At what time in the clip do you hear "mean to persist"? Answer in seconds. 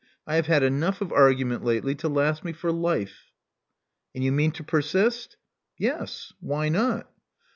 4.31-5.37